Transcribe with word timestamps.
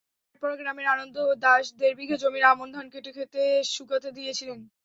ভাটপাড়া 0.25 0.55
গ্রামের 0.59 0.87
আনন্দ 0.93 1.15
দাস 1.43 1.65
দেড় 1.79 1.95
বিঘা 1.99 2.17
জমির 2.21 2.45
আমন 2.51 2.67
ধান 2.75 2.85
কেটে 2.93 3.11
খেতে 3.17 3.41
শুকাতে 3.73 4.09
দিয়েছিলেন। 4.17 4.59